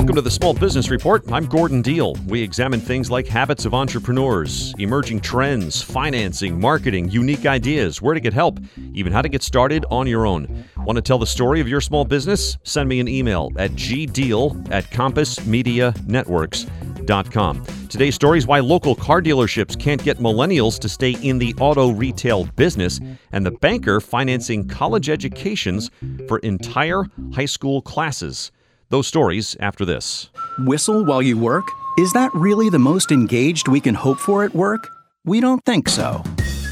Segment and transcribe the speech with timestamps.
[0.00, 1.30] Welcome to the Small Business Report.
[1.30, 2.14] I'm Gordon Deal.
[2.26, 8.20] We examine things like habits of entrepreneurs, emerging trends, financing, marketing, unique ideas, where to
[8.20, 8.60] get help,
[8.94, 10.64] even how to get started on your own.
[10.78, 12.56] Want to tell the story of your small business?
[12.62, 17.66] Send me an email at gdeal at compassmedianetworks.com.
[17.90, 21.90] Today's story is why local car dealerships can't get millennials to stay in the auto
[21.90, 23.00] retail business,
[23.32, 25.90] and the banker financing college educations
[26.26, 27.04] for entire
[27.34, 28.50] high school classes.
[28.90, 30.30] Those stories after this.
[30.58, 31.64] Whistle while you work?
[31.96, 34.88] Is that really the most engaged we can hope for at work?
[35.24, 36.24] We don't think so.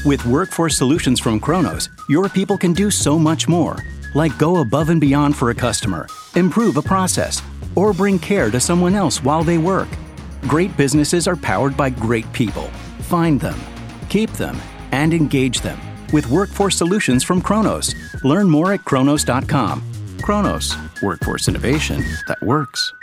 [0.05, 3.77] With Workforce Solutions from Kronos, your people can do so much more,
[4.15, 7.41] like go above and beyond for a customer, improve a process,
[7.75, 9.87] or bring care to someone else while they work.
[10.41, 12.67] Great businesses are powered by great people.
[13.03, 13.59] Find them,
[14.09, 14.57] keep them,
[14.91, 15.79] and engage them
[16.11, 17.95] with Workforce Solutions from Kronos.
[18.25, 19.98] Learn more at kronos.com.
[20.21, 22.93] Kronos, workforce innovation that works.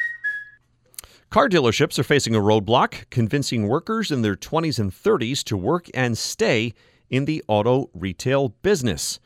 [1.31, 5.87] Car dealerships are facing a roadblock, convincing workers in their 20s and 30s to work
[5.93, 6.73] and stay
[7.11, 9.19] in the auto retail business.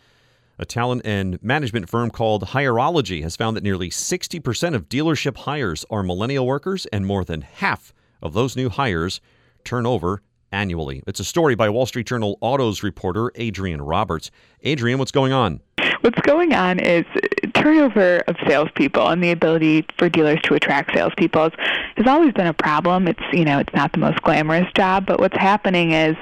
[0.59, 5.85] A talent and management firm called Hireology has found that nearly 60% of dealership hires
[5.91, 9.21] are millennial workers, and more than half of those new hires
[9.65, 11.03] turn over annually.
[11.07, 14.31] It's a story by Wall Street Journal Autos reporter Adrienne Roberts.
[14.67, 15.61] Adrienne, what's going on?
[16.03, 17.05] What's going on is
[17.53, 21.51] turnover of salespeople and the ability for dealers to attract salespeople
[21.97, 23.07] has always been a problem.
[23.07, 26.17] It's you know it's not the most glamorous job, but what's happening is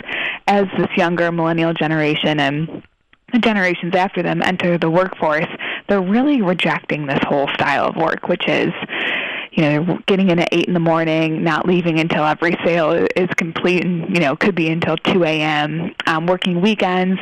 [0.48, 2.82] as this younger millennial generation and
[3.32, 5.46] the generations after them enter the workforce,
[5.88, 8.72] they're really rejecting this whole style of work, which is
[9.58, 13.28] you know, getting in at eight in the morning, not leaving until every sale is
[13.36, 15.92] complete, and you know, could be until two a.m.
[16.06, 17.18] Um, working weekends,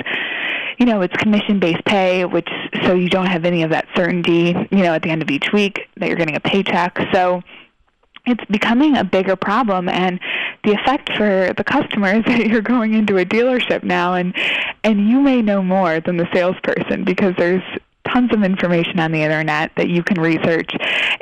[0.79, 2.49] you know, it's commission based pay, which
[2.85, 5.53] so you don't have any of that certainty, you know, at the end of each
[5.53, 6.99] week that you're getting a paycheck.
[7.13, 7.43] So
[8.27, 10.21] it's becoming a bigger problem and
[10.65, 14.35] the effect for the customers that you're going into a dealership now and
[14.85, 17.63] and you may know more than the salesperson because there's
[18.13, 20.71] tons of information on the internet that you can research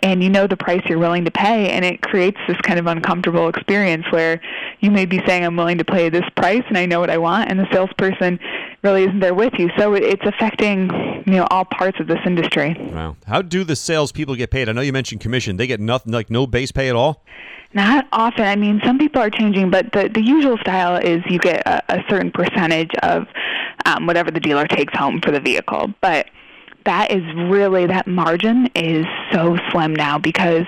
[0.03, 2.86] and you know the price you're willing to pay and it creates this kind of
[2.86, 4.41] uncomfortable experience where
[4.81, 7.19] you may be saying I'm willing to pay this price and I know what I
[7.19, 8.38] want and the salesperson
[8.84, 9.71] really isn't there with you.
[9.77, 10.91] So it's affecting
[11.27, 12.77] you know all parts of this industry.
[12.78, 13.17] Wow.
[13.27, 14.69] How do the salespeople get paid?
[14.69, 15.56] I know you mentioned commission.
[15.56, 17.25] They get nothing like no base pay at all?
[17.72, 18.45] Not often.
[18.45, 21.83] I mean, some people are changing, but the the usual style is you get a,
[21.95, 23.27] a certain percentage of
[23.87, 25.93] um, whatever the dealer takes home for the vehicle.
[26.01, 26.27] But
[26.84, 30.66] that is really that margin is so slim now because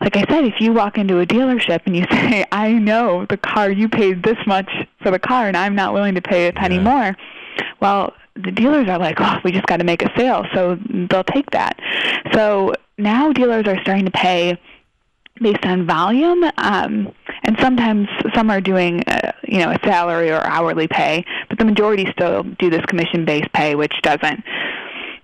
[0.00, 3.38] like I said, if you walk into a dealership and you say, I know the
[3.38, 4.70] car you paid this much
[5.02, 6.82] for the car and I'm not willing to pay a penny yeah.
[6.82, 7.16] more,
[7.84, 10.78] well, the dealers are like, oh, we just got to make a sale, so
[11.10, 11.78] they'll take that.
[12.32, 14.58] So now dealers are starting to pay
[15.38, 17.12] based on volume, um,
[17.42, 21.66] and sometimes some are doing, uh, you know, a salary or hourly pay, but the
[21.66, 24.42] majority still do this commission-based pay, which doesn't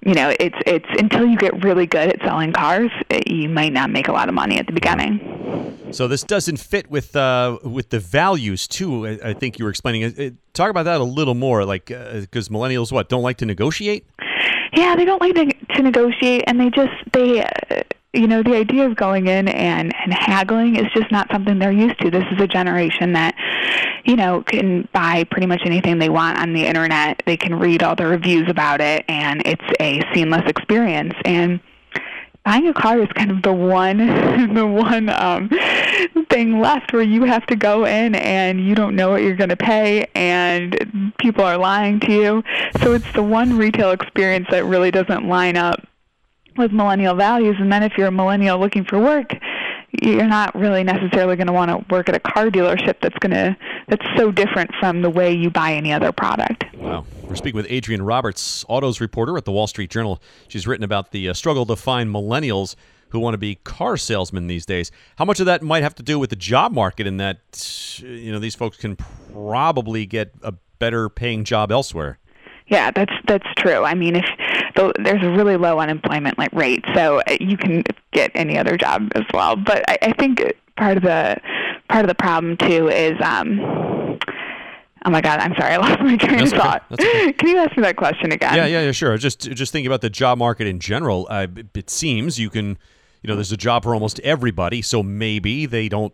[0.02, 2.90] you know, it's it's until you get really good at selling cars,
[3.26, 5.78] you might not make a lot of money at the beginning.
[5.92, 9.06] So this doesn't fit with uh, with the values too.
[9.06, 10.02] I, I think you were explaining.
[10.02, 13.46] It, talk about that a little more, like because uh, millennials what don't like to
[13.46, 14.06] negotiate.
[14.72, 17.42] Yeah, they don't like to, to negotiate, and they just they.
[17.42, 21.60] Uh, you know, the idea of going in and, and haggling is just not something
[21.60, 22.10] they're used to.
[22.10, 23.36] This is a generation that
[24.04, 27.22] you know, can buy pretty much anything they want on the internet.
[27.26, 31.14] They can read all the reviews about it, and it's a seamless experience.
[31.24, 31.60] And
[32.50, 33.98] buying a car is kind of the one,
[34.54, 35.48] the one um,
[36.30, 39.50] thing left where you have to go in and you don't know what you're going
[39.50, 42.42] to pay, and people are lying to you.
[42.82, 45.86] So it's the one retail experience that really doesn't line up
[46.56, 47.54] with millennial values.
[47.60, 49.32] And then if you're a millennial looking for work,
[50.02, 53.32] you're not really necessarily going to want to work at a car dealership that's going
[53.32, 53.56] to
[53.86, 56.64] that's so different from the way you buy any other product.
[56.74, 57.04] Wow.
[57.30, 60.20] We're speaking with Adrienne Roberts, autos reporter at the Wall Street Journal.
[60.48, 62.74] She's written about the uh, struggle to find millennials
[63.10, 64.90] who want to be car salesmen these days.
[65.14, 68.32] How much of that might have to do with the job market in that you
[68.32, 68.96] know these folks can
[69.32, 72.18] probably get a better paying job elsewhere?
[72.66, 73.84] Yeah, that's that's true.
[73.84, 74.24] I mean, if
[74.76, 79.08] so there's a really low unemployment rate, so uh, you can get any other job
[79.14, 79.54] as well.
[79.54, 80.42] But I, I think
[80.76, 81.36] part of the
[81.88, 83.60] part of the problem too is um,
[85.04, 85.40] Oh my God!
[85.40, 86.84] I'm sorry, I lost my train That's of thought.
[86.92, 87.32] Okay.
[87.38, 88.54] Can you ask me that question again?
[88.54, 89.16] Yeah, yeah, yeah, sure.
[89.16, 91.26] Just, just thinking about the job market in general.
[91.30, 92.76] Uh, it seems you can,
[93.22, 94.82] you know, there's a job for almost everybody.
[94.82, 96.12] So maybe they don't,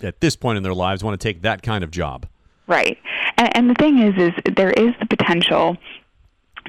[0.00, 2.26] at this point in their lives, want to take that kind of job.
[2.68, 2.98] Right,
[3.36, 5.76] and, and the thing is, is there is the potential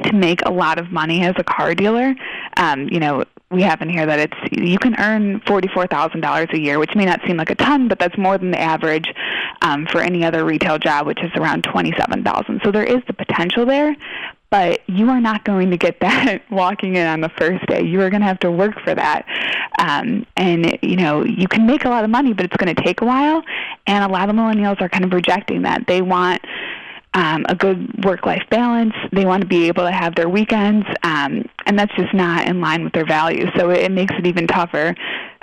[0.04, 2.16] to make a lot of money as a car dealer.
[2.58, 6.48] Um, you know, we have in here that it's you can earn forty-four thousand dollars
[6.54, 9.14] a year, which may not seem like a ton, but that's more than the average
[9.62, 12.62] um, for any other retail job, which is around twenty-seven thousand.
[12.64, 13.96] So there is the potential there,
[14.50, 17.84] but you are not going to get that walking in on the first day.
[17.84, 19.26] You are going to have to work for that,
[19.80, 22.82] um, and you know you can make a lot of money, but it's going to
[22.82, 23.44] take a while.
[23.86, 25.88] And a lot of millennials are kind of rejecting that.
[25.88, 26.42] They want
[27.14, 28.94] um, a good work-life balance.
[29.12, 32.62] They want to be able to have their weekends, um, and that's just not in
[32.62, 33.50] line with their values.
[33.58, 34.96] So it, it makes it even tougher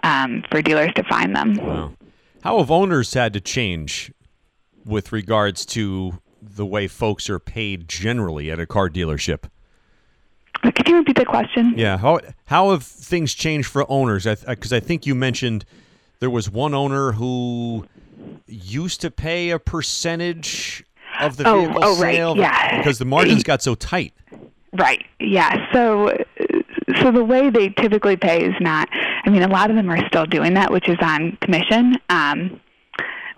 [0.03, 1.55] um, for dealers to find them.
[1.55, 1.93] Wow.
[2.43, 4.13] How have owners had to change
[4.85, 9.51] with regards to the way folks are paid generally at a car dealership?
[10.63, 11.75] Could you repeat the question?
[11.77, 11.99] Yeah.
[11.99, 14.25] How how have things changed for owners?
[14.25, 15.65] Because I, I, I think you mentioned
[16.21, 17.87] there was one owner who
[18.47, 20.85] used to pay a percentage
[21.21, 22.41] of the oh, vehicle oh, sale right.
[22.41, 22.79] yeah.
[22.79, 24.13] because the margins got so tight.
[24.73, 25.05] Right.
[25.19, 25.73] Yeah.
[25.73, 26.13] So
[27.01, 28.89] so the way they typically pay is not.
[28.93, 31.97] I mean, a lot of them are still doing that, which is on commission.
[32.09, 32.61] Um,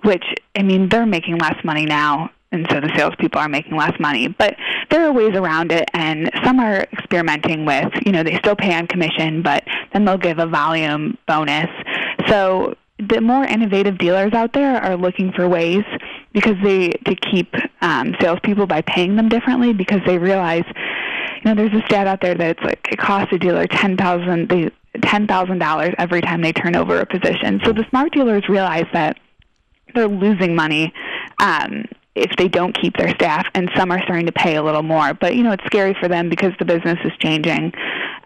[0.03, 0.25] which
[0.57, 4.29] I mean, they're making less money now, and so the salespeople are making less money.
[4.29, 4.57] But
[4.91, 7.93] there are ways around it, and some are experimenting with.
[8.07, 11.69] You know, they still pay on commission, but then they'll give a volume bonus.
[12.29, 15.85] So the more innovative dealers out there are looking for ways
[16.33, 21.55] because they to keep um, salespeople by paying them differently because they realize, you know,
[21.55, 24.71] there's a stat out there that it's like it costs a dealer ten thousand they
[25.03, 27.61] ten thousand dollars every time they turn over a position.
[27.65, 29.19] So the smart dealers realize that
[29.95, 30.93] they're losing money
[31.41, 31.85] um,
[32.15, 35.15] if they don't keep their staff, and some are starting to pay a little more.
[35.15, 37.73] But you know, it's scary for them because the business is changing,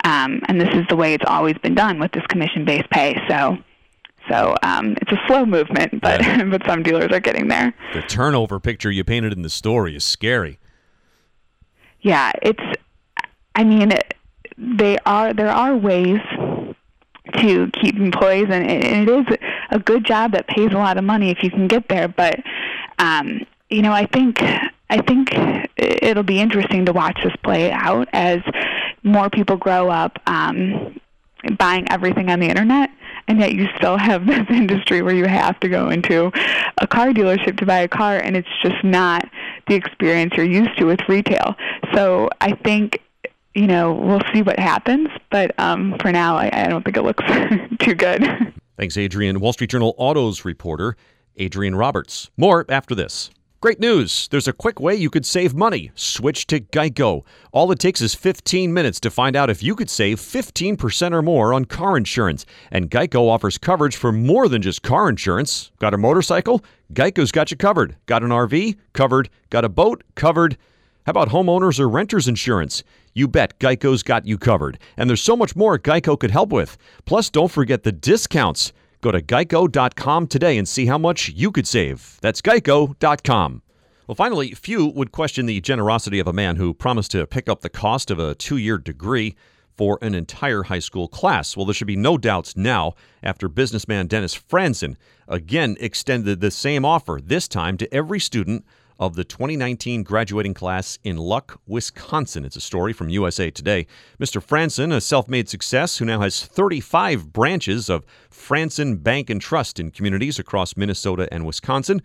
[0.04, 3.16] um, and this is the way it's always been done with this commission-based pay.
[3.28, 3.58] So.
[4.28, 6.44] So um, it's a slow movement, but Yeah.
[6.50, 7.74] but some dealers are getting there.
[7.92, 10.58] The turnover picture you painted in the story is scary.
[12.00, 12.62] Yeah, it's.
[13.54, 13.92] I mean,
[14.56, 15.32] they are.
[15.32, 16.20] There are ways
[17.38, 19.38] to keep employees, and it, and it is
[19.70, 22.08] a good job that pays a lot of money if you can get there.
[22.08, 22.40] But
[22.98, 23.40] um,
[23.70, 24.40] you know, I think
[24.90, 25.30] I think
[25.76, 28.40] it'll be interesting to watch this play out as
[29.02, 31.00] more people grow up um,
[31.58, 32.90] buying everything on the internet.
[33.26, 36.30] And yet, you still have this industry where you have to go into
[36.78, 39.28] a car dealership to buy a car, and it's just not
[39.68, 41.54] the experience you're used to with retail.
[41.94, 43.00] So, I think
[43.54, 45.08] you know, we'll see what happens.
[45.30, 47.24] But um, for now, I, I don't think it looks
[47.78, 48.52] too good.
[48.76, 49.40] Thanks, Adrienne.
[49.40, 50.96] Wall Street Journal Autos reporter
[51.40, 52.30] Adrienne Roberts.
[52.36, 53.30] More after this.
[53.64, 54.28] Great news!
[54.28, 55.90] There's a quick way you could save money.
[55.94, 57.24] Switch to Geico.
[57.50, 61.22] All it takes is 15 minutes to find out if you could save 15% or
[61.22, 62.44] more on car insurance.
[62.70, 65.70] And Geico offers coverage for more than just car insurance.
[65.78, 66.62] Got a motorcycle?
[66.92, 67.96] Geico's got you covered.
[68.04, 68.76] Got an RV?
[68.92, 69.30] Covered.
[69.48, 70.04] Got a boat?
[70.14, 70.58] Covered.
[71.06, 72.84] How about homeowners or renters insurance?
[73.14, 74.78] You bet Geico's got you covered.
[74.98, 76.76] And there's so much more Geico could help with.
[77.06, 78.74] Plus, don't forget the discounts.
[79.04, 82.16] Go to geico.com today and see how much you could save.
[82.22, 83.60] That's geico.com.
[84.06, 87.60] Well, finally, few would question the generosity of a man who promised to pick up
[87.60, 89.36] the cost of a two year degree
[89.76, 91.54] for an entire high school class.
[91.54, 94.96] Well, there should be no doubts now after businessman Dennis Frandsen
[95.28, 98.64] again extended the same offer, this time to every student
[98.98, 102.44] of the 2019 graduating class in Luck, Wisconsin.
[102.44, 103.86] It's a story from USA Today.
[104.20, 104.44] Mr.
[104.44, 109.80] Frandsen, a self made success who now has 35 branches of Frandsen Bank and Trust
[109.80, 112.02] in communities across Minnesota and Wisconsin,